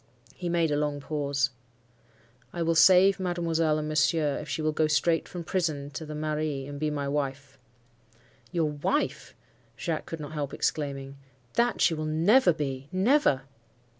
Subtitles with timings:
[0.33, 1.51] "He made a long pause.
[2.53, 6.15] 'I will save mademoiselle and monsieur, if she will go straight from prison to the
[6.15, 7.59] mairie, and be my wife.'
[8.51, 9.35] "'Your wife!'
[9.77, 11.17] Jacques could not help exclaiming,
[11.53, 13.43] 'That she will never be—never!